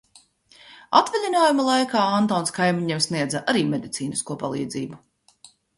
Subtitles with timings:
[0.99, 5.03] Atvaļinājuma laikā Antons kaimiņiem sniedza arī medicīnisko palīdzību.